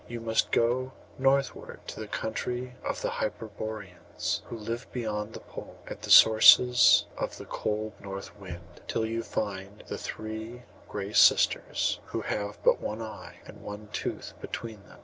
[0.07, 5.77] You must go northward to the country of the Hyperboreans, who live beyond the pole,
[5.85, 11.99] at the sources of the cold north wind, till you find the three Gray Sisters,
[12.05, 14.99] who have but one eye and one tooth between them.